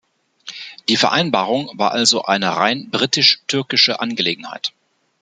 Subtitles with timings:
[0.89, 4.73] Die Vereinbarung war also eine rein britisch-türkische Angelegenheit.